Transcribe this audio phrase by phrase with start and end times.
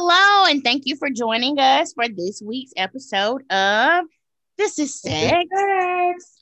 [0.00, 4.04] Hello, and thank you for joining us for this week's episode of
[4.56, 5.44] This is Sex.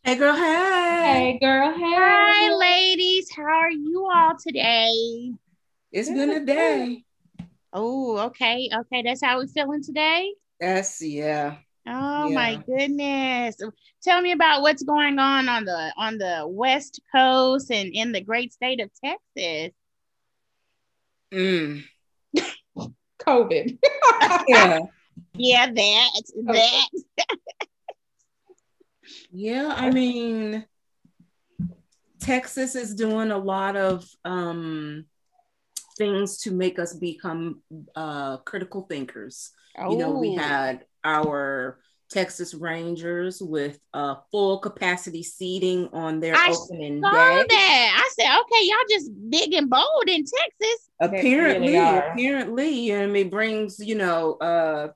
[0.04, 0.36] Hey, girl.
[0.36, 1.02] Hey.
[1.02, 1.72] Hey, girl.
[1.72, 1.94] Hey.
[1.96, 3.30] Hi, ladies.
[3.34, 5.32] How are you all today?
[5.90, 7.02] It's been a day.
[7.72, 8.68] Oh, okay.
[8.80, 9.00] Okay.
[9.00, 10.34] That's how we're feeling today.
[10.60, 11.56] That's yeah.
[11.88, 13.56] Oh my goodness.
[14.02, 18.20] Tell me about what's going on on the on the West Coast and in the
[18.20, 19.72] great state of Texas.
[21.32, 21.84] Mm.
[23.26, 23.78] COVID.
[24.48, 24.80] Yeah.
[25.38, 26.10] Yeah, that
[26.44, 26.88] that.
[29.30, 29.72] Yeah.
[29.74, 30.66] I mean,
[32.20, 35.06] Texas is doing a lot of um
[35.96, 37.62] things to make us become
[37.94, 39.52] uh critical thinkers.
[39.78, 40.38] You know, we Oh.
[40.38, 47.46] had our Texas Rangers with uh full capacity seating on their I opening saw day.
[47.48, 48.04] that.
[48.04, 50.90] I said, okay, y'all just big and bold in Texas.
[51.00, 52.12] apparently really are.
[52.12, 54.88] apparently and it brings you know uh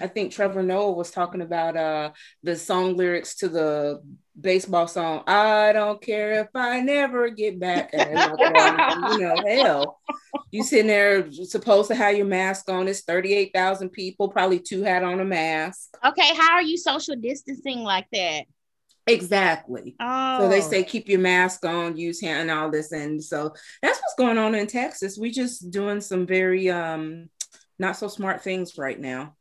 [0.00, 2.10] i think trevor noah was talking about uh
[2.42, 4.02] the song lyrics to the
[4.40, 9.98] baseball song i don't care if i never get back you know hell
[10.50, 15.02] you sitting there supposed to have your mask on it's 38000 people probably two had
[15.02, 18.44] on a mask Okay, how are you social distancing like that?
[19.06, 22.92] exactly Oh, So they say keep your mask on, use hand and all this.
[22.92, 25.18] And so that's what's going on in Texas.
[25.18, 27.28] We just doing some very um
[27.78, 29.34] not so smart things right now.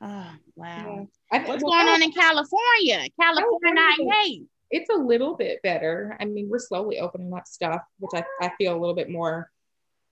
[0.00, 1.08] Oh, wow.
[1.32, 3.06] I, What's well, going on in California?
[3.20, 4.12] California, California.
[4.22, 4.42] hey.
[4.70, 6.16] It's a little bit better.
[6.20, 9.48] I mean, we're slowly opening up stuff, which I, I feel a little bit more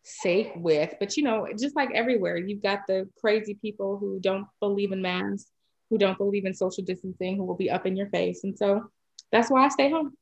[0.05, 0.94] safe with.
[1.00, 5.02] But you know, just like everywhere, you've got the crazy people who don't believe in
[5.02, 5.50] masks,
[5.91, 8.44] who don't believe in social distancing, who will be up in your face.
[8.44, 8.84] And so
[9.33, 10.12] that's why I stay home.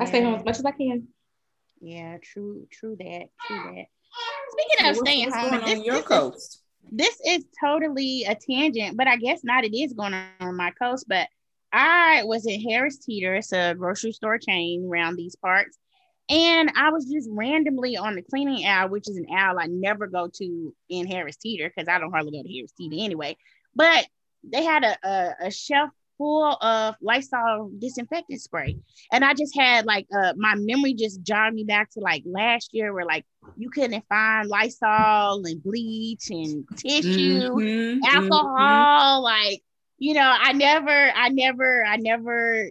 [0.00, 1.08] I stay home as much as I can.
[1.80, 3.84] Yeah, true, true that, true that.
[4.50, 6.61] Speaking of What's- staying what's home, going on this, on your this is- coast?
[6.92, 9.64] This is totally a tangent, but I guess not.
[9.64, 11.06] It is going on my coast.
[11.08, 11.28] But
[11.72, 15.78] I was at Harris Teeter, it's a grocery store chain around these parts,
[16.28, 20.06] and I was just randomly on the cleaning aisle, which is an aisle I never
[20.06, 23.38] go to in Harris Teeter because I don't hardly go to Harris Teeter anyway.
[23.74, 24.06] But
[24.44, 28.76] they had a, a, a shelf full of Lysol disinfectant spray,
[29.12, 32.70] and I just had like uh, my memory just jogged me back to like last
[32.72, 33.24] year, where like
[33.56, 38.06] you couldn't find Lysol and bleach and tissue, Mhm, mhm.
[38.06, 39.22] alcohol.
[39.22, 39.62] Like,
[39.98, 42.70] you know, I never, I never, I never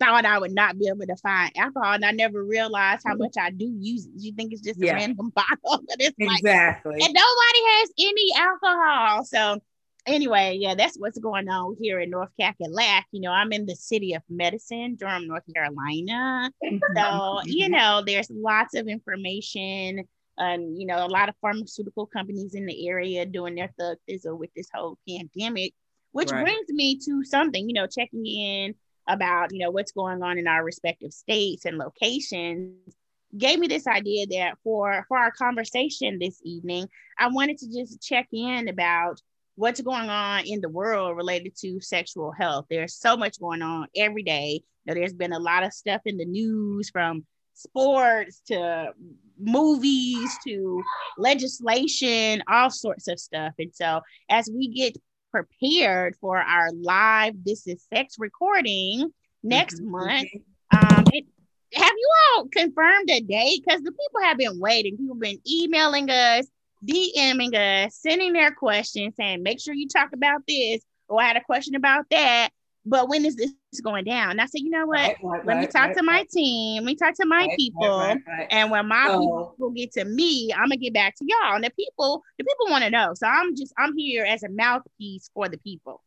[0.00, 1.92] thought I would not be able to find alcohol.
[1.92, 4.12] And I never realized how much I do use it.
[4.16, 4.94] You think it's just a Yeah.
[4.94, 7.00] random bottle, but it's like, Exactly.
[7.00, 9.24] and nobody has any alcohol.
[9.24, 9.60] So,
[10.08, 13.04] anyway, yeah, that's what's going on here in North Cackalack.
[13.12, 16.50] You know, I'm in the city of medicine, Durham, North Carolina.
[16.62, 17.72] So, you mm-hmm.
[17.72, 20.04] know, there's lots of information
[20.36, 24.38] and, you know, a lot of pharmaceutical companies in the area doing their thug thizzle
[24.38, 25.74] with this whole pandemic,
[26.12, 26.44] which Right.
[26.44, 28.74] brings me to something, you know, checking in
[29.08, 32.94] about, you know, what's going on in our respective states and locations
[33.36, 38.00] gave me this idea that for for our conversation this evening, I wanted to just
[38.00, 39.20] check in about
[39.58, 42.66] what's going on in the world related to sexual health.
[42.70, 44.62] There's so much going on every day.
[44.84, 48.92] You know, there's been a lot of stuff in the news from sports to
[49.36, 50.80] movies to
[51.18, 53.52] legislation, all sorts of stuff.
[53.58, 54.96] And so as we get
[55.32, 60.28] prepared for our live This Is Sex recording next Mhm, month,
[60.72, 61.26] um, it,
[61.74, 63.64] have you all confirmed a date?
[63.66, 64.96] Because the people have been waiting.
[64.96, 66.46] People have been emailing us,
[66.86, 71.26] DMing us, uh, sending their questions, saying, make sure you talk about this, or I
[71.26, 72.50] had a question about that.
[72.86, 73.50] But when is this
[73.82, 74.30] going down?
[74.30, 74.96] And I said, you know what?
[75.00, 76.84] Right, right, Let me talk right, to my right, team.
[76.84, 77.86] Let me talk to my right, people.
[77.86, 78.46] right, right, right.
[78.50, 81.56] And when my So- people will get to me, I'm gonna get back to y'all.
[81.56, 83.12] And the people, the people want to know.
[83.14, 86.02] So I'm just I'm here as a mouthpiece for the people.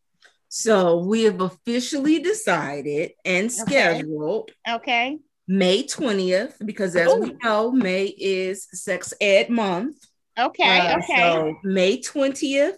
[0.49, 5.19] So we have officially decided and scheduled Okay.
[5.47, 9.97] May 20th because as we know, May is sex ed month.
[10.37, 10.79] Okay.
[10.79, 11.17] Uh, okay.
[11.17, 12.77] So May 20th,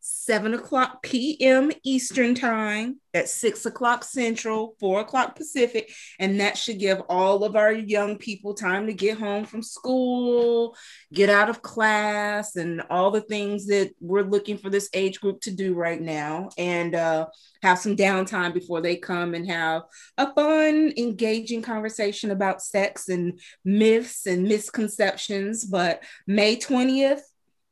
[0.00, 1.70] 7 o'clock p.m.
[1.84, 5.92] Eastern time at 6 o'clock Central, 4 o'clock Pacific.
[6.18, 10.74] And that should give all of our young people time to get home from school,
[11.12, 15.42] get out of class, and all the things that we're looking for this age group
[15.42, 16.48] to do right now.
[16.56, 17.26] And uh,
[17.62, 19.82] have some downtime before they come and have
[20.16, 25.66] a fun, engaging conversation about sex and myths and misconceptions.
[25.66, 27.20] But May 20th,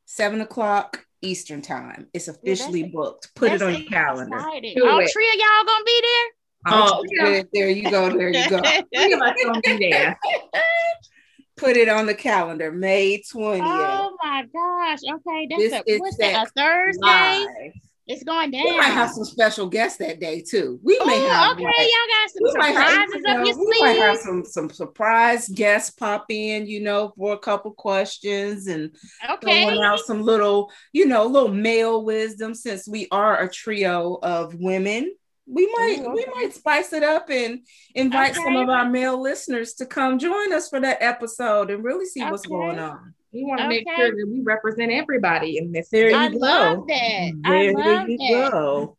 [0.05, 2.09] 7 o'clock Eastern time.
[2.13, 3.35] It's officially that's- booked.
[3.35, 4.37] Put it on your calendar.
[4.37, 4.77] exciting.
[4.83, 5.11] All it.
[5.13, 6.27] three of y'all gonna be there?
[6.67, 8.11] Oh, there, there you go.
[8.11, 8.61] There you go.
[8.95, 10.19] Three of us gonna be there.
[11.57, 13.63] Put it on the calendar, May 20th.
[13.65, 14.99] oh my gosh.
[15.09, 15.49] Okay.
[15.57, 16.47] This a, is what's that?
[16.47, 17.01] A Thursday?
[17.01, 17.73] Live.
[18.09, 18.65] It's going down.
[18.65, 20.81] We might have some special guests that day too.
[20.83, 23.79] We may Ooh, have okay, like, y'all got some have, surprises know, up your we
[23.81, 28.97] might have some some surprise guests pop in, you know, for a couple questions and
[29.29, 29.41] Okay.
[29.43, 34.55] throwing out some little, you know, little male wisdom since we are a trio of
[34.55, 35.15] women.
[35.47, 37.61] We might Ooh, we might spice it up and
[37.95, 42.07] invite some of our male listeners to come join us for that episode and really
[42.07, 43.15] see what's going on.
[43.33, 45.89] We want to make sure that we represent everybody in this.
[45.91, 46.39] There I you go.
[46.39, 47.31] love that.
[47.45, 48.51] I There love you that.
[48.53, 48.97] go.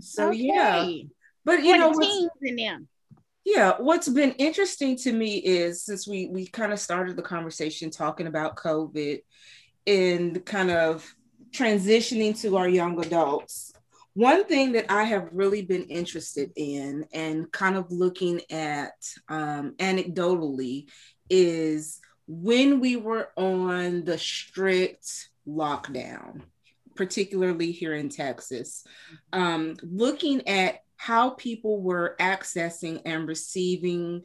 [0.00, 0.86] So yeah,
[1.44, 2.88] but you For know what's teens in them.
[3.44, 7.90] yeah what's been interesting to me is since we we kind of started the conversation
[7.90, 9.20] talking about covid
[9.86, 11.14] and kind of
[11.50, 13.72] transitioning to our young adults
[14.14, 18.92] one thing that i have really been interested in and kind of looking at
[19.28, 20.86] um, anecdotally
[21.30, 26.42] is when we were on the strict lockdown
[26.94, 28.84] particularly here in texas
[29.32, 34.22] um, looking at how people were accessing and receiving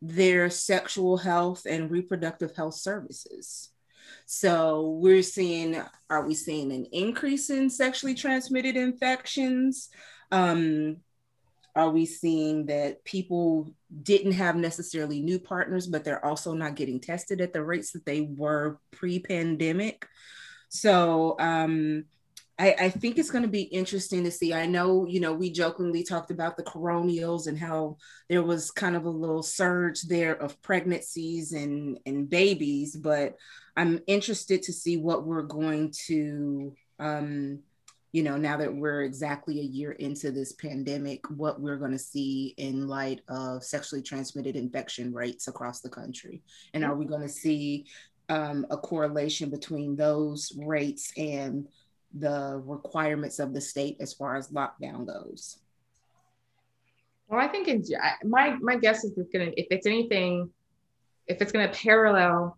[0.00, 3.70] their sexual health and reproductive health services.
[4.24, 5.80] So we're seeing,
[6.10, 9.88] are we seeing an increase in sexually transmitted infections?
[10.30, 10.98] Um,
[11.76, 13.70] are we seeing that people
[14.02, 18.06] didn't have necessarily new partners, but they're also not getting tested at the rates that
[18.06, 20.06] they were pre-pandemic?
[20.70, 22.06] So um,
[22.58, 24.54] I, I think it's going to be interesting to see.
[24.54, 27.98] I know, you know, we jokingly talked about the coronials and how
[28.30, 33.36] there was kind of a little surge there of pregnancies and, and babies, but
[33.76, 37.60] I'm interested to see what we're going to, um,
[38.16, 41.98] you know, now that we're exactly a year into this pandemic, what we're going to
[41.98, 46.42] see in light of sexually transmitted infection rates across the country.
[46.72, 47.84] And are we going to see
[48.30, 51.68] um, a correlation between those rates and
[52.18, 55.58] the requirements of the state as far as lockdown goes.
[57.28, 57.84] Well, I think in,
[58.24, 60.50] my my guess is it's gonna if it's anything,
[61.26, 62.56] if it's gonna parallel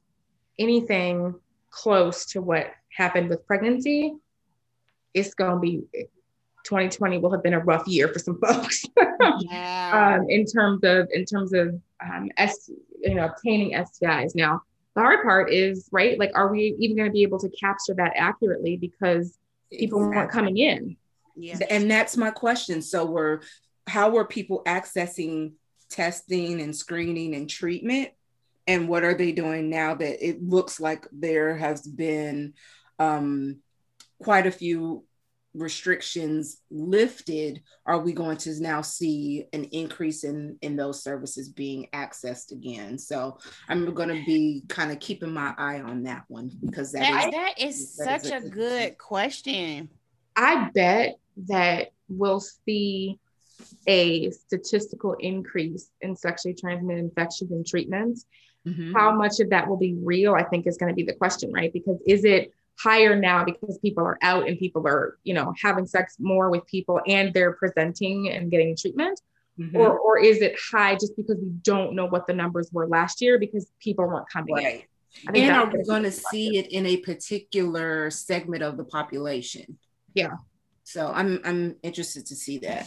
[0.58, 1.34] anything
[1.70, 4.14] close to what happened with pregnancy,
[5.18, 5.82] it's gonna be
[6.64, 8.84] 2020 will have been a rough year for some folks
[9.40, 10.18] Yeah.
[10.20, 12.70] um, in terms of in terms of um, S,
[13.00, 14.34] you know obtaining STIs.
[14.34, 14.62] Now
[14.94, 17.94] the hard part is right, like are we even going to be able to capture
[17.94, 19.38] that accurately because
[19.72, 20.96] people weren't coming in?
[21.36, 21.58] yeah.
[21.70, 22.82] And that's my question.
[22.82, 23.40] So we're
[23.86, 25.52] how were people accessing
[25.88, 28.10] testing and screening and treatment?
[28.66, 32.52] And what are they doing now that it looks like there has been
[32.98, 33.60] um,
[34.22, 35.04] quite a few
[35.58, 37.62] restrictions lifted?
[37.86, 42.98] Are we going to now see an increase in in those services being accessed again?
[42.98, 43.38] So
[43.68, 47.26] I'm going to be kind of keeping my eye on that one because that That,
[47.26, 49.88] is that is that is such a a good good question.
[50.36, 51.18] I bet
[51.48, 53.18] that we'll see
[53.86, 58.24] a statistical increase in sexually transmitted infections and treatments.
[58.66, 58.92] Mhm.
[58.92, 61.52] How much of that will be real, I think, is going to be the question,
[61.52, 61.72] right?
[61.72, 65.86] Because is it higher now because people are out and people are, you know, having
[65.86, 69.20] sex more with people and they're presenting and getting treatment?
[69.58, 69.74] Mhm.
[69.74, 73.20] Or, or is it high just because we don't know what the numbers were last
[73.20, 74.64] year because people weren't coming in?
[74.64, 74.84] right.
[75.26, 79.78] I And are we going to see it in a particular segment of the population?
[80.14, 80.36] Yeah.
[80.84, 82.86] So I'm I'm interested to see that.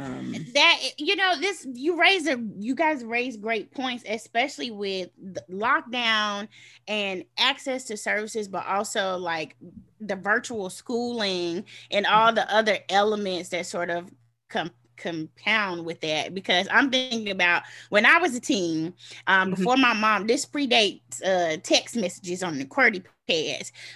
[0.00, 5.10] Um, that you know this you raise a you guys raise great points especially with
[5.20, 6.48] the lockdown
[6.88, 9.56] and access to services but also like
[10.00, 14.10] the virtual schooling and all the other elements that sort of
[14.48, 18.92] come compound with that because i'm thinking about when i was a teen
[19.26, 19.56] um Mhm.
[19.56, 23.02] before my mom this predates uh text messages on the QWERTY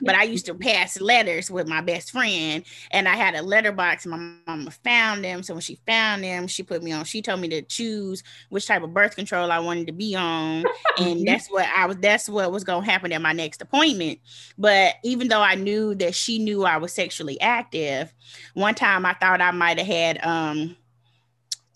[0.04, 4.06] but i used to pass letters with my best friend and I had a letterbox.
[4.06, 5.42] My mama found them.
[5.42, 7.04] So when she found them, she put me on.
[7.04, 10.68] She told me to choose which type of birth control I wanted to be on,
[10.96, 11.24] and Mhm.
[11.26, 11.96] that's what I was.
[11.98, 14.20] That's what was gonna happen at my next appointment.
[14.56, 18.12] But even though I knew that she knew I was sexually active,
[18.54, 20.76] one time I thought I might have had um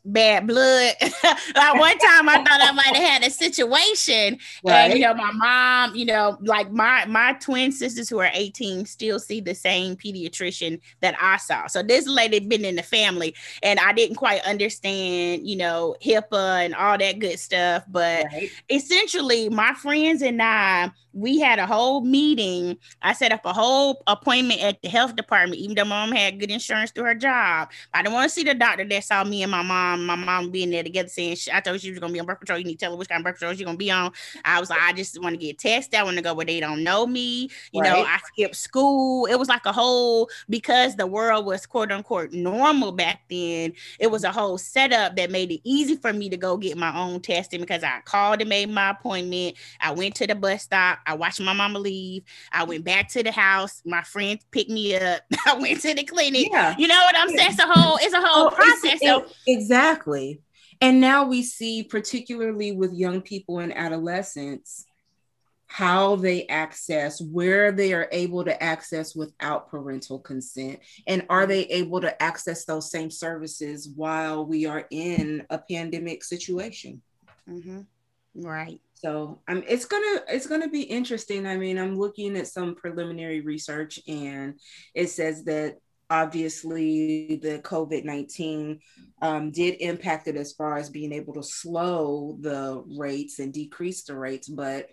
[0.04, 0.94] bad blood.
[1.54, 4.38] like one time I thought I might have had a situation
[4.68, 8.86] and you know, my mom, you know, like my my twin sisters who are 18
[8.86, 11.66] still see the same pediatrician that I saw.
[11.66, 16.64] So this lady been in the family, and I didn't quite understand, you know, HIPAA
[16.64, 17.84] and all that good stuff.
[17.88, 18.50] But Right.
[18.70, 22.78] essentially, my friends and I we had a whole meeting.
[23.02, 26.38] I set up a whole appointment at the health department, even though my mom had
[26.38, 27.70] good insurance through her job.
[27.92, 30.50] I didn't want to see the doctor that saw me and my mom, my mom
[30.50, 32.58] being there together saying, I told you she was going to be on birth control.
[32.58, 34.12] You need to tell her which kind of birth control she's going to be on.
[34.44, 35.98] I was like, I just want to get tested.
[35.98, 37.50] I want to go where they don't know me.
[37.72, 37.92] You right.
[37.92, 39.26] know, I skipped school.
[39.26, 44.10] It was like a whole, because the world was quote unquote normal back then, it
[44.10, 47.20] was a whole setup that made it easy for me to go get my own
[47.20, 49.56] testing because I called and made my appointment.
[49.80, 51.00] I went to the bus stop.
[51.08, 52.22] I watched my mama leave.
[52.52, 53.82] I went back to the house.
[53.86, 55.22] My friend picked me up.
[55.46, 56.48] I went to the clinic.
[56.52, 56.74] Yeah.
[56.78, 57.50] You know what I'm saying?
[57.50, 59.00] It's a whole, it's a whole oh, process.
[59.02, 60.42] So exactly.
[60.82, 64.84] And now we see, particularly with young people and adolescents,
[65.66, 71.62] how they access, where they are able to access without parental consent, and are they
[71.64, 77.02] able to access those same services while we are in a pandemic situation?
[77.48, 77.80] Mm-hmm.
[78.34, 78.80] Right.
[79.00, 81.46] So um, it's gonna it's gonna be interesting.
[81.46, 84.58] I mean, I'm looking at some preliminary research, and
[84.94, 85.76] it says that
[86.10, 88.80] obviously the COVID nineteen
[89.22, 94.02] um, did impact it as far as being able to slow the rates and decrease
[94.02, 94.88] the rates, but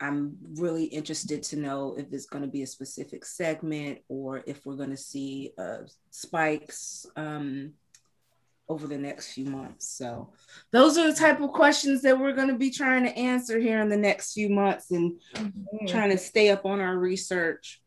[0.00, 4.66] I'm really interested to know if it's going to be a specific segment or if
[4.66, 7.06] we're going to see uh, spikes.
[7.16, 7.72] Um,
[8.68, 9.88] over the next few months.
[9.88, 10.32] So
[10.72, 13.80] those are the type of questions that we're going to be trying to answer here
[13.80, 15.86] in the next few months and mm-hmm.
[15.86, 17.82] trying to stay up on our research.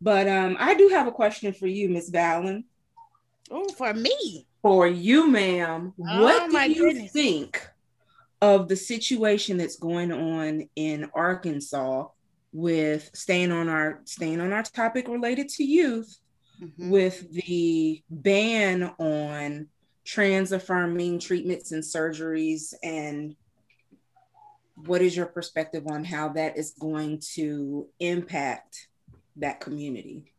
[0.00, 2.64] But um, I do have a question for you, Miss Valen.
[3.50, 4.46] Oh, for me.
[4.62, 5.92] For you, ma'am.
[5.98, 7.12] Oh, what do you goodness.
[7.12, 7.68] think
[8.40, 12.08] of the situation that's going on in Arkansas
[12.52, 16.18] with staying on our staying on our topic related to youth
[16.60, 16.90] mm-hmm.
[16.90, 19.68] with the ban on
[20.04, 22.74] trans affirming treatments and surgeries?
[22.82, 23.36] And
[24.76, 28.88] what is your perspective on how that is going to impact
[29.36, 30.31] that community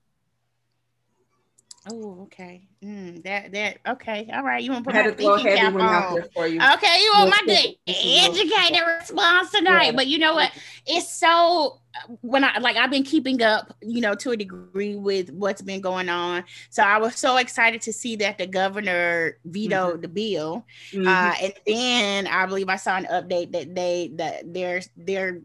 [1.91, 2.61] Oh, okay.
[2.81, 4.29] Mm, that that okay.
[4.33, 4.63] All right.
[4.63, 6.23] You want to put my thinking cap on?
[6.33, 6.59] for you.
[6.73, 9.87] Okay, you want my educated response tonight.
[9.87, 9.91] Yeah.
[9.91, 10.51] But you know what?
[10.85, 11.79] It's so
[12.21, 15.81] when I like I've been keeping up, you know, to a degree with what's been
[15.81, 16.45] going on.
[16.69, 20.01] So I was so excited to see that the governor vetoed mm-hmm.
[20.01, 20.65] the bill.
[20.91, 21.07] Mm-hmm.
[21.07, 25.41] Uh, and then I believe I saw an update that they that their their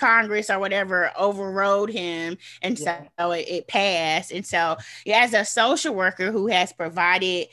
[0.00, 3.02] Congress or whatever overrode him, and yeah.
[3.18, 4.32] so it, it passed.
[4.32, 7.48] And so, yeah, as a social worker who has provided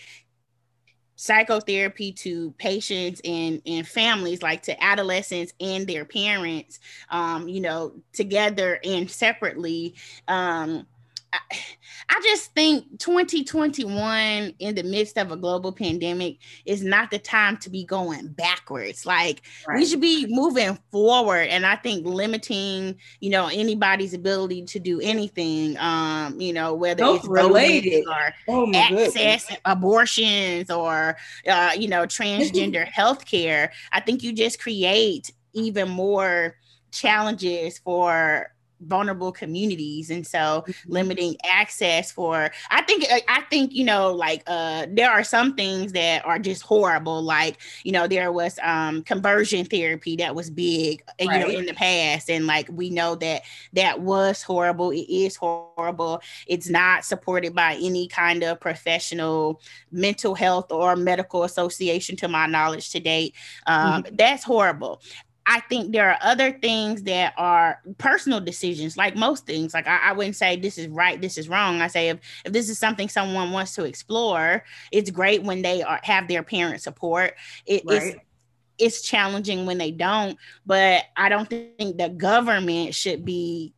[1.18, 7.92] psychotherapy to patients and, and families like to adolescents and their parents um, you know
[8.14, 9.96] together and separately
[10.28, 10.86] um,
[12.10, 17.58] I, just think 2021 in the midst of a global pandemic is not the time
[17.58, 19.06] to be going backwards.
[19.06, 19.78] Like right.
[19.78, 21.48] we should be moving forward.
[21.50, 27.04] And I think limiting, you know, anybody's ability to do anything, um, you know, whether
[27.04, 29.62] Those it's related or oh access goodness.
[29.66, 31.18] abortions or
[31.48, 36.56] uh, you know, transgender health care, I think you just create even more
[36.92, 40.92] challenges for vulnerable communities and so mm-hmm.
[40.92, 45.56] limiting access for i think uh, i think you know like uh there are some
[45.56, 50.50] things that are just horrible like you know there was um conversion therapy that was
[50.50, 51.44] big right.
[51.44, 53.42] Uh, you know in the past and like we know that
[53.74, 59.60] that was horrible it is horrible it's not supported by any kind of professional
[59.92, 63.34] mental health or medical association to my knowledge to date
[63.66, 64.16] um, mm-hmm.
[64.16, 65.02] that's horrible
[65.50, 69.74] I think there are other things that are personal decisions, like most things.
[69.74, 71.82] Like I, I, wouldn't say this is right, this is wrong.
[71.82, 75.84] I say if, if this is something someone wants to explore, it's great when they
[75.84, 77.36] are have their parent support.
[77.66, 78.04] It, right.
[78.04, 78.18] It's
[78.80, 83.74] it's challenging when they don't, but I don't think the government should be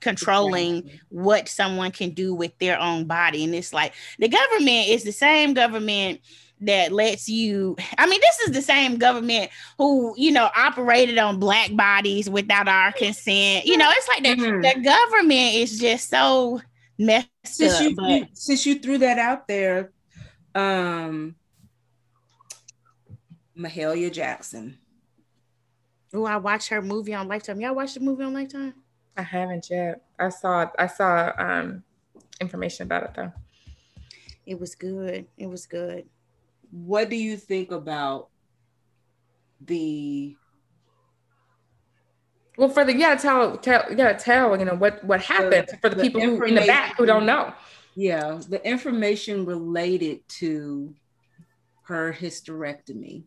[0.00, 3.42] controlling what someone can do with their own body.
[3.42, 6.20] And it's like the government is the same government
[6.60, 11.38] that lets you i mean this is the same government who you know operated on
[11.38, 13.64] black bodies without our consent.
[13.66, 14.60] You know it's like the, mm-hmm.
[14.60, 16.60] the government is just so
[16.98, 18.08] messed since up you, but...
[18.08, 19.92] you, since you threw that out there
[20.54, 21.34] um
[23.58, 24.78] mahalia jackson.
[26.12, 27.60] Oh i watched her movie on lifetime.
[27.60, 28.74] Y'all watched the movie on lifetime?
[29.16, 30.02] I haven't yet.
[30.18, 31.82] I saw i saw um
[32.40, 33.32] information about it though.
[34.46, 35.26] It was good.
[35.36, 36.04] It was good
[36.74, 38.28] what do you think about
[39.60, 40.34] the
[42.58, 45.68] well for the you gotta tell, tell you gotta tell you know what what happened
[45.68, 47.52] the, for the, the people who in the back who don't know.
[47.94, 50.94] Yeah the information related to
[51.84, 53.22] her hysterectomy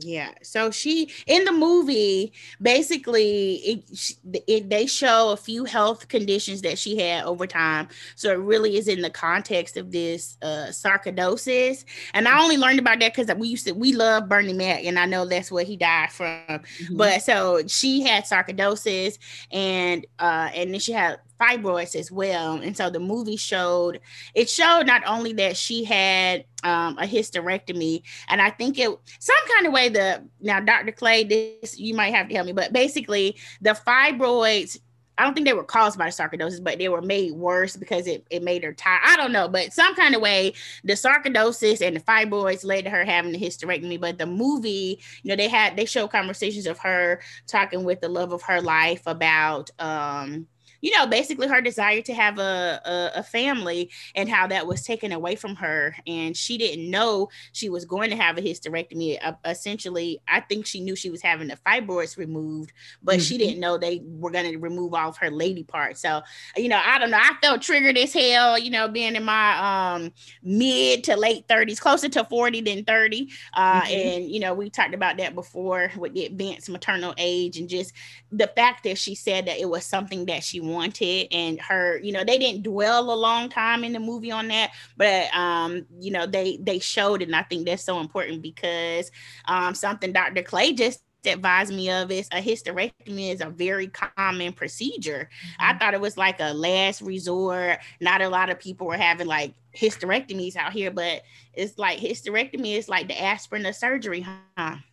[0.00, 0.30] Yeah.
[0.42, 4.14] So she in the movie basically it,
[4.46, 7.88] it, they show a few health conditions that she had over time.
[8.14, 11.84] So it really is in the context of this uh sarcoidosis.
[12.14, 14.98] And I only learned about that cuz we used to we love Bernie Mac and
[14.98, 16.42] I know that's what he died from.
[16.48, 16.96] Mm-hmm.
[16.96, 19.18] But so she had sarcoidosis
[19.50, 22.54] and uh and then she had fibroids as well.
[22.54, 24.00] And so the movie showed
[24.34, 29.36] it showed not only that she had um, a hysterectomy, and I think it some
[29.54, 30.92] kind of way the now Dr.
[30.92, 34.78] Clay, this you might have to help me, but basically the fibroids.
[35.16, 38.24] I don't think they were caused by sarcoidosis, but they were made worse because it,
[38.30, 39.00] it made her tired.
[39.04, 40.52] I don't know, but some kind of way
[40.84, 44.00] the sarcoidosis and the fibroids led to her having the hysterectomy.
[44.00, 48.08] But the movie, you know, they had they show conversations of her talking with the
[48.08, 50.46] love of her life about um
[50.80, 54.82] you know, basically her desire to have a, a, a, family and how that was
[54.82, 55.94] taken away from her.
[56.06, 59.18] And she didn't know she was going to have a hysterectomy.
[59.22, 63.22] Uh, essentially, I think she knew she was having the fibroids removed, but mm-hmm.
[63.22, 66.00] she didn't know they were going to remove all of her lady parts.
[66.00, 66.22] So,
[66.56, 67.18] you know, I don't know.
[67.20, 71.80] I felt triggered as hell, you know, being in my um, mid to late 30s,
[71.80, 73.28] closer to 40 than 30.
[73.52, 73.92] Uh, mm-hmm.
[73.92, 77.92] And, you know, we talked about that before with the advanced maternal age and just
[78.30, 82.12] the fact that she said that it was something that she wanted and her you
[82.12, 86.10] know they didn't dwell a long time in the movie on that but um you
[86.10, 89.10] know they they showed it and i think that's so important because
[89.46, 94.52] um something dr clay just advised me of is a hysterectomy is a very common
[94.52, 95.28] procedure.
[95.30, 95.64] Mm-hmm.
[95.64, 97.78] I thought it was like a last resort.
[98.00, 101.22] Not a lot of people were having like hysterectomies out here, but
[101.54, 104.76] it's like hysterectomy is like the aspirin of surgery, huh?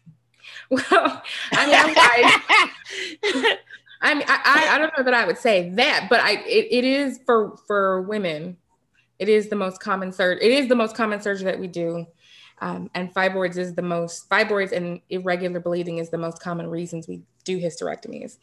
[0.70, 3.58] Well, I mean, I,
[4.05, 6.83] I mean, I, I don't know that I would say that, but I it, it
[6.83, 8.57] is for for women.
[9.17, 10.45] It is the most common surgery.
[10.45, 12.05] It is the most common surgery that we do,
[12.62, 17.07] um, and fibroids is the most fibroids and irregular bleeding is the most common reasons
[17.07, 18.38] we do hysterectomies.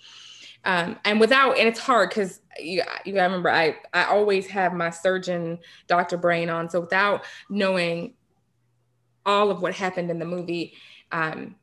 [0.64, 4.74] Um, and without and it's hard because you, you I remember I I always have
[4.74, 6.16] my surgeon Dr.
[6.16, 8.14] Brain on, so without knowing
[9.24, 10.74] all of what happened in the movie,
[11.12, 11.54] um,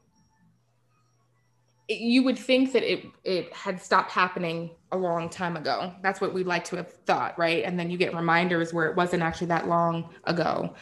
[1.88, 5.92] it, you would think that it it had stopped happening a long time ago.
[6.02, 7.64] That's what we'd like to have thought, right?
[7.64, 10.74] And then you get reminders where it wasn't actually that long ago,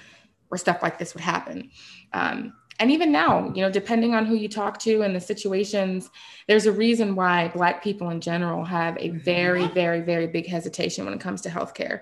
[0.49, 1.71] where stuff like this would happen.
[2.12, 6.11] Um, and even now, you know, depending on who you talk to and the situations,
[6.49, 11.05] there's a reason why Black people in general have a very, very, very big hesitation
[11.05, 12.01] when it comes to healthcare,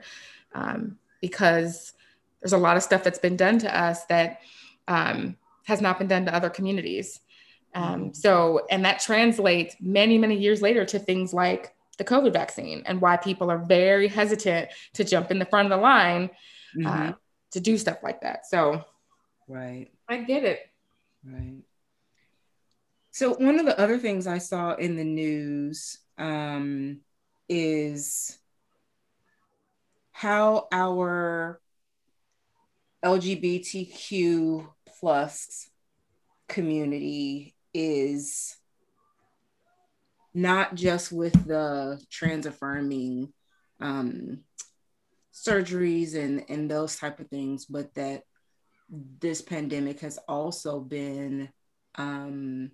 [0.55, 1.93] um, because
[2.41, 4.41] there's a lot of stuff that's been done to us that
[4.88, 7.20] um, has not been done to other communities.
[7.75, 8.12] Um, mm-hmm.
[8.12, 13.01] so, and that translates many, many years later to things like the COVID vaccine and
[13.01, 16.31] why people are very hesitant to jump in the front of the line
[16.75, 17.09] uh, mm-hmm.
[17.11, 17.12] uh,
[17.53, 18.46] to do stuff like that.
[18.46, 18.85] So,
[19.48, 19.88] right.
[20.09, 20.61] I get it.
[21.25, 21.62] Right.
[23.12, 27.01] So, one of the other things I saw in the news um,
[27.48, 28.38] is
[30.12, 31.61] how our
[33.05, 34.66] LGBTQ
[35.03, 35.69] plus
[36.49, 38.57] community is
[40.33, 43.33] not just with the trans affirming
[43.81, 44.38] um,
[45.35, 48.23] surgeries and, and those type of things, but that
[49.21, 51.49] this pandemic has also been
[51.97, 52.71] um,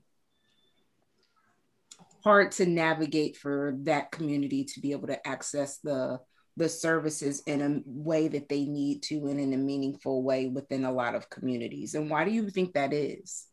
[2.22, 6.20] hard to navigate for that community to be able to access the
[6.58, 10.84] the services in a way that they need to and in a meaningful way within
[10.84, 11.94] a lot of communities.
[11.94, 13.46] And why do you think that is?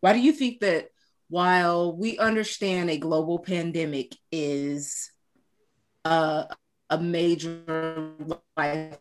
[0.00, 0.88] Why do you think that
[1.28, 5.10] while we understand a global pandemic is
[6.04, 6.44] uh,
[6.88, 8.14] a major
[8.56, 8.98] life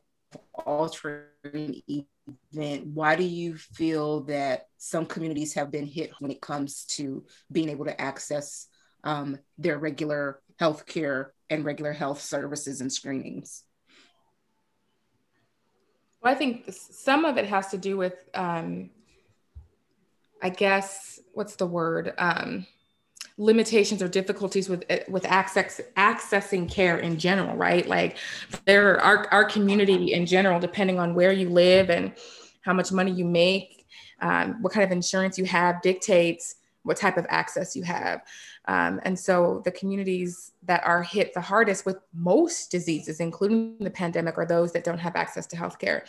[0.53, 6.83] altering event, why do you feel that some communities have been hit when it comes
[6.85, 8.67] to being able to access
[9.05, 13.63] um, their regular health care and regular health services and screenings?
[16.21, 18.89] Well, I think some of it has to do with, um,
[20.41, 22.13] I guess, what's the word?
[22.17, 22.67] Um,
[23.39, 28.17] limitations or difficulties with with access accessing care in general right like
[28.65, 32.11] there our, our community in general depending on where you live and
[32.63, 33.85] how much money you make
[34.21, 36.55] um, what kind of insurance you have dictates
[36.89, 38.23] what type of access you have.
[38.65, 43.91] Um, and so the communities that are hit the hardest with most diseases including the
[43.91, 46.01] pandemic are those that don't have access to healthcare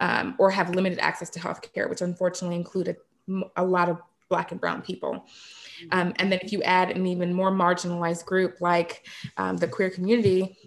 [0.00, 2.96] um, or have limited access to healthcare which unfortunately include a,
[3.54, 5.24] a lot of black and brown people.
[5.92, 9.90] Um, and then if you add an even more marginalized group like um, the queer
[9.90, 10.58] community,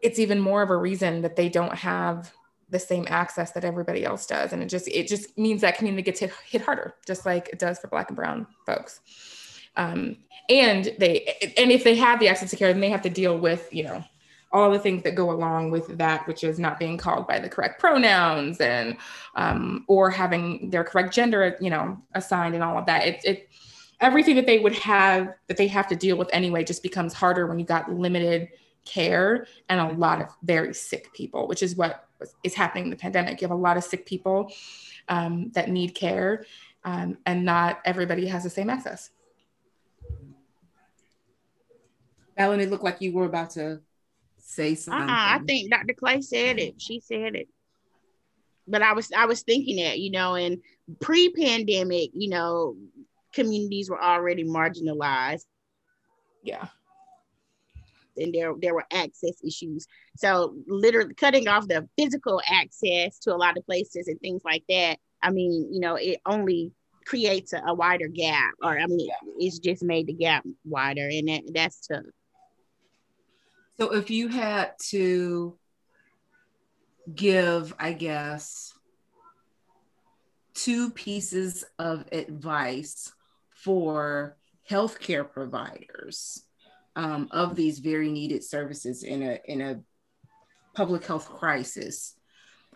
[0.00, 2.32] it's even more of a reason that they don't have
[2.74, 4.52] the same access that everybody else does.
[4.52, 7.58] And it just it just means that community gets hit, hit harder, just like it
[7.58, 9.00] does for black and brown folks.
[9.76, 10.16] Um,
[10.50, 13.38] and they and if they have the access to care, then they have to deal
[13.38, 14.04] with, you know,
[14.52, 17.48] all the things that go along with that, which is not being called by the
[17.48, 18.96] correct pronouns and
[19.36, 23.06] um, or having their correct gender, you know, assigned and all of that.
[23.06, 23.48] It, it
[24.00, 27.46] everything that they would have that they have to deal with anyway just becomes harder
[27.46, 28.48] when you got limited
[28.84, 32.08] care and a lot of very sick people, which is what
[32.42, 33.40] is happening in the pandemic.
[33.40, 34.52] You have a lot of sick people
[35.08, 36.44] um, that need care,
[36.84, 39.10] um, and not everybody has the same access.
[42.36, 43.80] Melanie, it looked like you were about to
[44.38, 45.08] say something.
[45.08, 45.94] Uh-uh, I think Dr.
[45.94, 46.80] Clay said it.
[46.80, 47.48] She said it.
[48.66, 50.58] But I was I was thinking that, you know, and
[51.00, 52.76] pre-pandemic, you know,
[53.32, 55.44] communities were already marginalized.
[56.42, 56.68] Yeah.
[58.16, 59.86] And there, there were access issues.
[60.16, 64.64] So literally cutting off the physical access to a lot of places and things like
[64.68, 64.98] that.
[65.22, 66.72] I mean, you know, it only
[67.06, 71.28] creates a, a wider gap, or I mean, it's just made the gap wider, and
[71.28, 72.04] that, that's tough.
[73.78, 75.58] So if you had to
[77.12, 78.72] give, I guess,
[80.54, 83.12] two pieces of advice
[83.50, 84.36] for
[84.70, 86.43] healthcare providers
[86.96, 89.80] um, of these very needed services in a in a
[90.74, 92.14] public health crisis,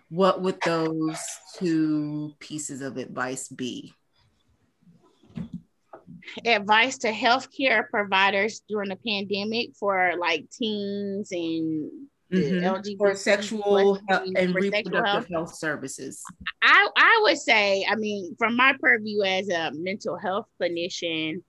[0.09, 1.19] what would those
[1.57, 3.93] two pieces of advice be?
[6.45, 11.91] Advice to healthcare providers during the pandemic for like teens and
[12.33, 12.65] mm-hmm.
[12.65, 15.29] LGBT for sexual health and for reproductive health.
[15.31, 15.55] health.
[15.55, 16.23] services?
[16.63, 21.43] I, I would say, I mean, from my purview as a mental health clinician,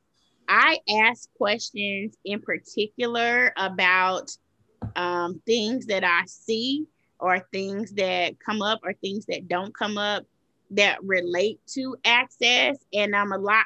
[0.49, 4.31] I ask questions in particular about
[4.95, 6.85] um, things that I see
[7.19, 10.23] or things that come up or things that don't come up
[10.71, 12.77] that relate to access.
[12.93, 13.65] And I'm a lot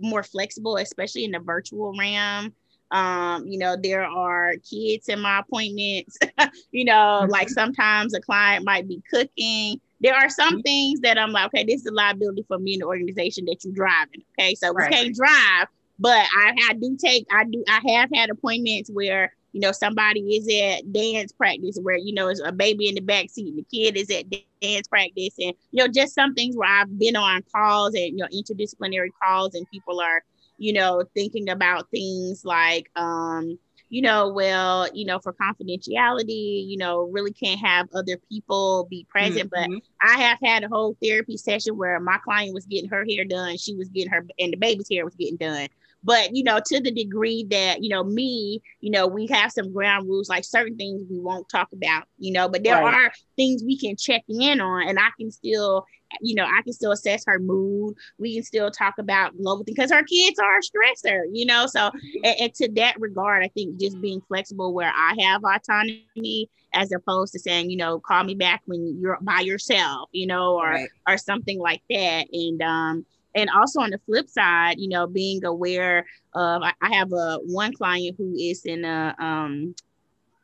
[0.00, 2.52] more flexible, especially in the virtual realm
[2.94, 6.16] um, you know, there are kids in my appointments.
[6.70, 7.30] you know, mm-hmm.
[7.30, 9.80] like sometimes a client might be cooking.
[10.00, 10.60] There are some mm-hmm.
[10.60, 13.64] things that I'm like, okay, this is a liability for me in the organization that
[13.64, 14.22] you're driving.
[14.38, 14.90] Okay, so right.
[14.90, 15.66] we can't drive,
[15.98, 20.20] but I, I do take, I do, I have had appointments where you know somebody
[20.20, 23.58] is at dance practice where you know it's a baby in the back seat and
[23.58, 24.24] the kid is at
[24.60, 28.16] dance practice and you know just some things where I've been on calls and you
[28.16, 30.24] know interdisciplinary calls and people are
[30.58, 36.76] you know, thinking about things like, um, you know, well, you know, for confidentiality, you
[36.76, 39.50] know, really can't have other people be present.
[39.50, 39.74] Mm-hmm.
[39.74, 43.24] But I have had a whole therapy session where my client was getting her hair
[43.24, 45.68] done, she was getting her, and the baby's hair was getting done
[46.04, 49.72] but you know to the degree that you know me you know we have some
[49.72, 52.94] ground rules like certain things we won't talk about you know but there right.
[52.94, 55.84] are things we can check in on and i can still
[56.20, 59.76] you know i can still assess her mood we can still talk about global things
[59.76, 62.24] because her kids are a stressor you know so mm-hmm.
[62.24, 66.92] and, and to that regard i think just being flexible where i have autonomy as
[66.92, 70.70] opposed to saying you know call me back when you're by yourself you know or
[70.70, 70.88] right.
[71.08, 75.44] or something like that and um and also on the flip side, you know, being
[75.44, 79.74] aware of, I, I have a one client who is in a, um,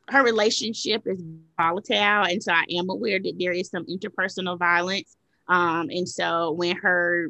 [0.09, 1.23] her relationship is
[1.57, 2.25] volatile.
[2.25, 5.17] And so I am aware that there is some interpersonal violence
[5.51, 7.29] Um, and so when her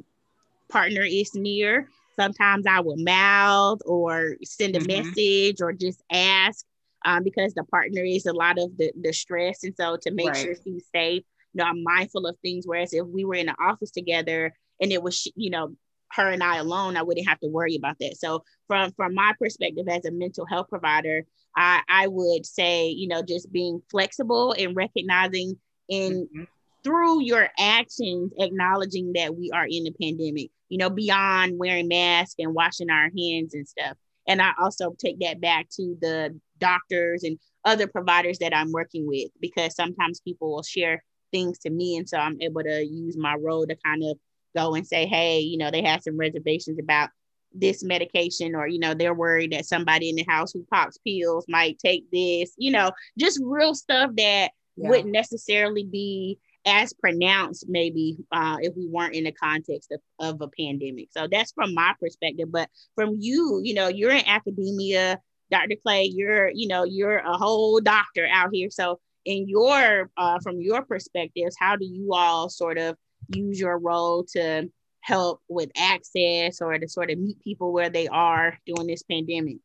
[0.69, 5.09] partner is near, sometimes I will mouth or send a mm-hmm.
[5.09, 6.67] message or just ask
[7.05, 9.65] um, because the partner is a lot of the, the stress.
[9.65, 10.37] And so to make right.
[10.37, 12.67] sure she's safe, you know, I'm mindful of things.
[12.67, 15.75] Whereas if we were in the office together and it was, you know,
[16.13, 18.17] her and I alone, I wouldn't have to worry about that.
[18.19, 21.25] So from from my perspective as a mental health provider,
[21.57, 26.45] I, I would say, you know, just being flexible and recognizing in mm-hmm.
[26.85, 32.37] through your actions, acknowledging that we are in a pandemic, you know, beyond wearing masks
[32.39, 33.97] and washing our hands and stuff.
[34.29, 39.07] And I also take that back to the doctors and other providers that I'm working
[39.07, 41.97] with because sometimes people will share things to me.
[41.97, 44.19] And so I'm able to use my role to kind of
[44.55, 47.11] go and say, hey, you know, they had some reservations about
[47.53, 51.45] this medication, or, you know, they're worried that somebody in the house who pops pills
[51.49, 54.89] might take this, you know, just real stuff that yeah.
[54.89, 60.41] wouldn't necessarily be as pronounced maybe uh, if we weren't in the context of, of
[60.41, 61.09] a pandemic.
[61.11, 62.53] So that's from my perspective.
[62.53, 65.19] But from you, you know, you're in academia,
[65.51, 65.77] Dr.
[65.83, 68.69] Clay, you're, you know, you're a whole doctor out here.
[68.71, 72.97] So in your uh, from your perspectives, how do you all sort of
[73.35, 78.09] use your role to help with access or to sort of meet people where they
[78.09, 79.59] are during this pandemic?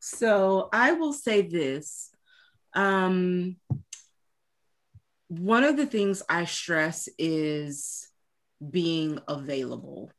[0.00, 2.10] So I will say this.
[2.74, 3.56] Um,
[5.28, 8.08] one of the things I stress is
[8.70, 10.10] being available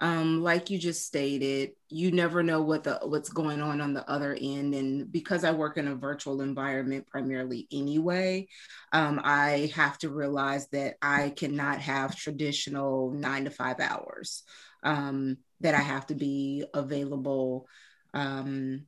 [0.00, 4.08] um, like you just stated, you never know what the what's going on on the
[4.10, 4.74] other end.
[4.74, 8.48] And because I work in a virtual environment primarily anyway,
[8.92, 14.42] um, I have to realize that I cannot have traditional nine to five hours.
[14.82, 17.66] Um, that I have to be available
[18.12, 18.86] um,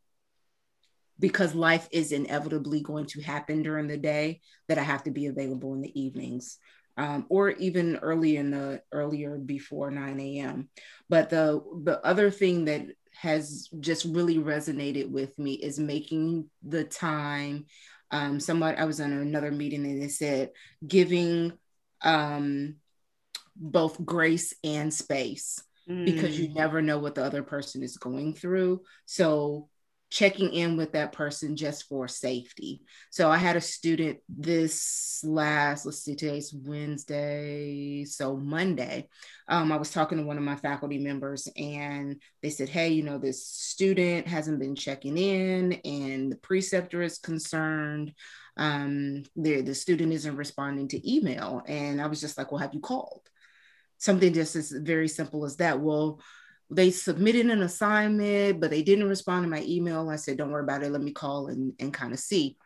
[1.18, 4.42] because life is inevitably going to happen during the day.
[4.68, 6.58] That I have to be available in the evenings
[6.98, 10.68] um, or even early in the earlier before 9 a.m.
[11.08, 16.84] But the the other thing that has just really resonated with me is making the
[16.84, 17.66] time.
[18.11, 20.50] Um, somebody I was in another meeting and they said
[20.87, 21.52] giving
[22.02, 22.76] um,
[23.54, 26.04] both grace and space mm.
[26.04, 26.54] because you mm.
[26.54, 28.82] never know what the other person is going through.
[29.06, 29.68] So
[30.10, 32.80] checking in with that person just for safety.
[33.10, 38.04] So I had a student this last, let's see, today's Wednesday.
[38.04, 39.08] So Monday,
[39.48, 43.02] um, I was talking to one of my faculty members and they said, Hey, you
[43.02, 48.14] know, this student hasn't been checking in and the preceptor is concerned.
[48.56, 51.62] Um, the, the student isn't responding to email.
[51.66, 53.28] And I was just like, Well, have you called?
[53.98, 55.80] Something just as very simple as that.
[55.80, 56.20] Well,
[56.70, 60.09] they submitted an assignment, but they didn't respond to my email.
[60.11, 60.90] I said, don't worry about it.
[60.90, 62.57] Let me call and, and kind of see.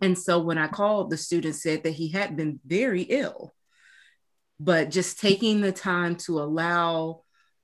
[0.00, 3.54] And so when I called, the student said that he had been very ill,
[4.60, 7.22] but just taking the time to allow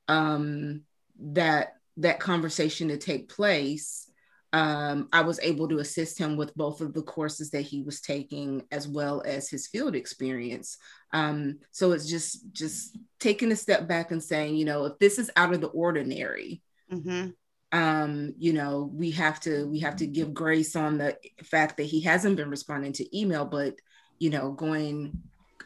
[0.08, 0.82] um,
[1.20, 4.09] that that conversation to take place
[4.52, 8.00] um, I was able to assist him with both of the courses that he was
[8.00, 10.76] taking, as well as his field experience.
[11.12, 15.18] Um, so it's just just taking a step back and saying, you know, if this
[15.18, 17.28] is out of the ordinary, mm-hmm.
[17.78, 21.84] um, you know, we have to we have to give grace on the fact that
[21.84, 23.74] he hasn't been responding to email, but
[24.18, 25.12] you know, going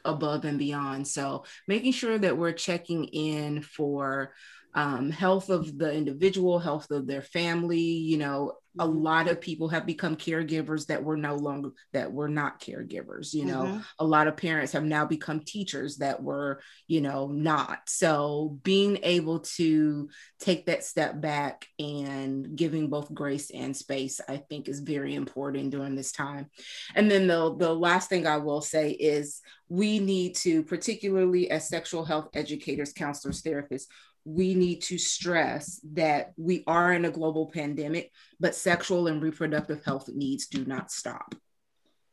[0.05, 1.09] above and beyond.
[1.09, 4.35] So making sure that we're checking in for
[4.75, 7.81] um, health of the individual, health of their family.
[7.81, 9.03] You know, a mm-hmm.
[9.03, 13.33] lot of people have become caregivers that were no longer that were not caregivers.
[13.33, 13.79] You know, mm-hmm.
[14.01, 17.89] a lot of parents have now become teachers that were, you know, not.
[17.89, 20.09] So being able to
[20.41, 25.71] take that step back and giving both grace and space, I think, is very important
[25.71, 26.51] during this time.
[26.97, 31.69] And then the the last thing I will say is we need to, particularly as
[31.69, 33.87] sexual health educators, counselors, therapists
[34.25, 38.11] we need to stress that we are in a global pandemic,
[38.41, 41.35] but sexual and reproductive health needs do not stop.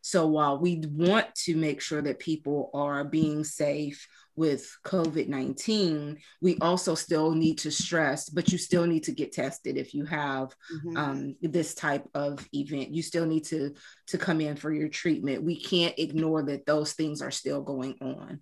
[0.01, 6.17] So while we want to make sure that people are being safe with COVID 19,
[6.41, 10.05] we also still need to stress, but you still need to get tested if you
[10.05, 10.97] have mm-hmm.
[10.97, 12.89] um, this type of event.
[12.89, 13.75] You still need to,
[14.07, 15.43] to come in for your treatment.
[15.43, 18.41] We can't ignore that those things are still going on.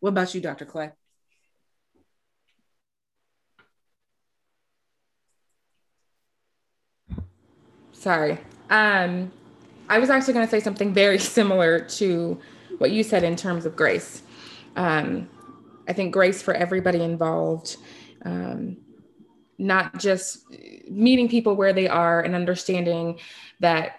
[0.00, 0.64] What about you, Dr.
[0.64, 0.90] Clay?
[8.00, 8.38] Sorry.
[8.70, 9.30] Um,
[9.90, 12.40] I was actually going to say something very similar to
[12.78, 14.22] what you said in terms of grace.
[14.74, 15.28] Um,
[15.86, 17.76] I think grace for everybody involved,
[18.24, 18.78] um,
[19.58, 20.46] not just
[20.88, 23.18] meeting people where they are and understanding
[23.58, 23.96] that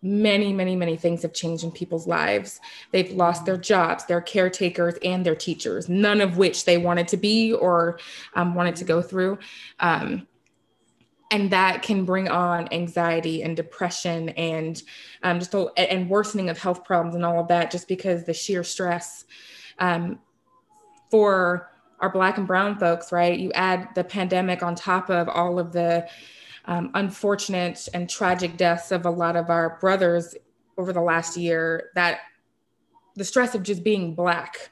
[0.00, 2.58] many, many, many things have changed in people's lives.
[2.90, 7.18] They've lost their jobs, their caretakers, and their teachers, none of which they wanted to
[7.18, 7.98] be or
[8.32, 9.38] um, wanted to go through.
[9.78, 10.26] Um,
[11.30, 14.82] and that can bring on anxiety and depression and
[15.22, 18.62] um, just and worsening of health problems and all of that, just because the sheer
[18.62, 19.24] stress
[19.78, 20.18] um,
[21.10, 23.38] for our Black and Brown folks, right?
[23.38, 26.08] You add the pandemic on top of all of the
[26.66, 30.34] um, unfortunate and tragic deaths of a lot of our brothers
[30.78, 32.20] over the last year that
[33.14, 34.70] the stress of just being black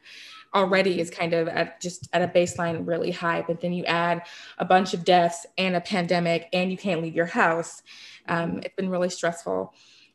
[0.54, 4.22] already is kind of at just at a baseline really high but then you add
[4.58, 7.82] a bunch of deaths and a pandemic and you can't leave your house
[8.28, 9.74] um, it's been really stressful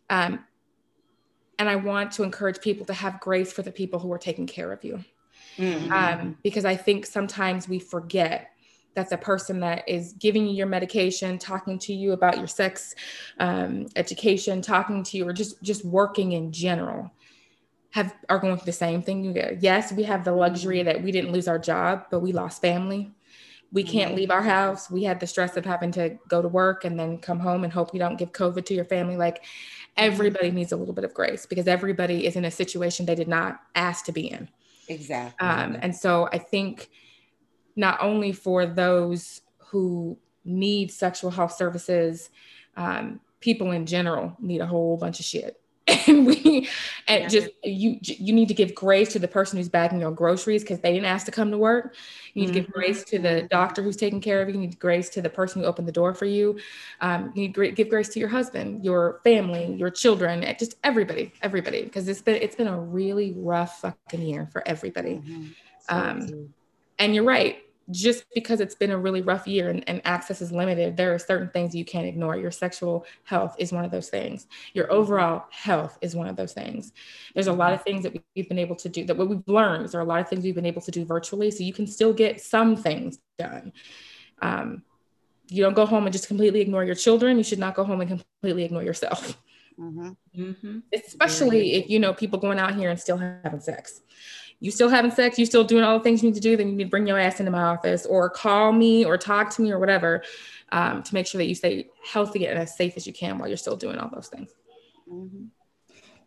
[0.10, 0.40] um,
[1.58, 4.48] and i want to encourage people to have grace for the people who are taking
[4.48, 5.04] care of you
[5.58, 5.92] mm-hmm.
[5.92, 8.52] um, because i think sometimes we forget
[8.96, 12.96] that the person that is giving you your medication talking to you about your sex
[13.40, 17.12] um, education talking to you or just just working in general
[17.92, 19.24] have are going through the same thing.
[19.24, 19.62] You get.
[19.62, 23.12] yes we have the luxury that we didn't lose our job but we lost family.
[23.72, 24.90] We can't leave our house.
[24.90, 27.72] We had the stress of having to go to work and then come home and
[27.72, 29.16] hope you don't give covid to your family.
[29.16, 29.44] Like
[29.96, 33.28] everybody needs a little bit of grace because everybody is in a situation they did
[33.28, 34.50] not ask to be in.
[34.88, 35.48] Exactly.
[35.48, 36.90] Um, and so i think
[37.76, 42.30] not only for those who need sexual health services,
[42.76, 45.62] um, people in general need a whole bunch of shit.
[46.08, 46.68] And we,
[47.08, 47.28] and yeah.
[47.28, 50.80] just you, you need to give grace to the person who's bagging your groceries because
[50.80, 51.96] they didn't ask to come to work.
[52.34, 52.54] You need mm-hmm.
[52.54, 52.80] to give mm-hmm.
[52.80, 54.56] grace to the doctor who's taking care of you.
[54.56, 56.60] You need grace to the person who opened the door for you.
[57.02, 61.34] Um, you need to give grace to your husband, your family, your children, just everybody,
[61.42, 65.16] everybody, because it's been it's been a really rough fucking year for everybody.
[65.16, 65.46] Mm-hmm.
[65.88, 66.54] So um,
[67.00, 70.52] and you're right just because it's been a really rough year and, and, access is
[70.52, 72.38] limited, there are certain things you can't ignore.
[72.38, 74.48] Your sexual health is one of those things.
[74.74, 76.92] Your overall health is one of those things.
[77.34, 79.86] There's a lot of things that we've been able to do that what we've learned.
[79.86, 81.52] Is there are a lot of things we've been able to do virtually.
[81.52, 83.74] So you can still get some things done.
[84.42, 84.84] Um,
[85.48, 87.38] you don't go home and just completely ignore your children.
[87.38, 89.38] You should not go home and completely ignore yourself.
[89.80, 90.10] Mm-hmm.
[90.38, 90.80] Mm-hmm.
[90.94, 94.02] Especially if you know people going out here and still having sex
[94.60, 96.68] you still having sex, you still doing all the things you need to do, then
[96.68, 99.62] you need to bring your ass into my office or call me or talk to
[99.62, 100.24] me or whatever
[100.72, 103.48] um, to make sure that you stay healthy and as safe as you can while
[103.48, 104.52] you're still doing all those things.
[105.12, 105.46] Mm-hmm.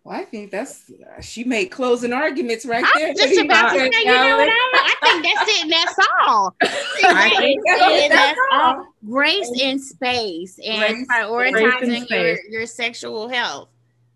[0.05, 3.09] Well, I think that's uh, she made closing arguments right there.
[3.09, 5.63] I'm just about to say, you know what I, I think that's it.
[5.63, 5.95] And that's
[6.27, 6.57] all.
[6.61, 8.87] Grace, that's all.
[9.07, 13.69] Grace in space and Grace, prioritizing Grace your, your sexual health.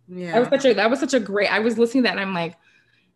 [0.09, 1.53] Yeah, that was such a that was such a great.
[1.53, 2.57] I was listening to that and I'm like,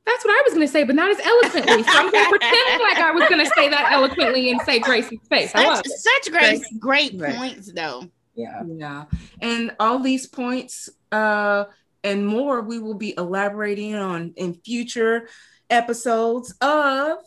[0.06, 1.83] that's what I was going to say, but not as eloquently.
[1.83, 4.78] So I'm going to pretend like I was going to say that eloquently and say
[4.78, 5.52] Gracie's face.
[5.52, 7.37] Such, such great, great right.
[7.37, 8.04] points, though.
[8.35, 8.62] Yeah.
[8.66, 9.04] Yeah.
[9.40, 11.64] And all these points uh,
[12.04, 15.28] and more we will be elaborating on in future
[15.68, 17.18] episodes of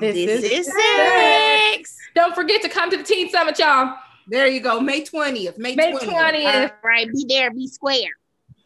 [0.00, 1.96] This, this is, is Sex.
[2.14, 3.94] Don't forget to come to the Teen Summit, y'all.
[4.26, 4.80] There you go.
[4.80, 5.58] May 20th.
[5.58, 6.00] May, May 20th.
[6.00, 6.70] 20th.
[6.70, 7.08] All right.
[7.12, 7.50] Be there.
[7.50, 8.10] Be square.